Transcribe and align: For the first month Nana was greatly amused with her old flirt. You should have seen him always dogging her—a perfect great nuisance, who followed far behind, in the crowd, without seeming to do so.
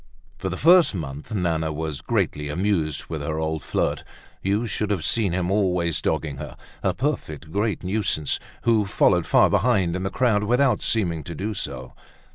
For 0.39 0.49
the 0.49 0.57
first 0.57 0.95
month 0.95 1.31
Nana 1.31 1.71
was 1.71 2.01
greatly 2.01 2.49
amused 2.49 3.05
with 3.05 3.21
her 3.21 3.37
old 3.37 3.61
flirt. 3.61 4.03
You 4.41 4.65
should 4.65 4.89
have 4.89 5.03
seen 5.05 5.31
him 5.31 5.51
always 5.51 6.01
dogging 6.01 6.37
her—a 6.37 6.95
perfect 6.95 7.51
great 7.51 7.83
nuisance, 7.83 8.39
who 8.63 8.87
followed 8.87 9.27
far 9.27 9.47
behind, 9.47 9.95
in 9.95 10.01
the 10.01 10.09
crowd, 10.09 10.43
without 10.45 10.81
seeming 10.81 11.23
to 11.25 11.35
do 11.35 11.53
so. 11.53 11.93